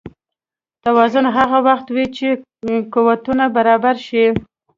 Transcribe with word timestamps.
توازن 0.83 1.25
هغه 1.37 1.57
وخت 1.67 1.87
وي 1.95 2.05
چې 2.15 2.27
قوتونه 2.93 3.45
برابر 3.55 3.95
شي. 4.07 4.25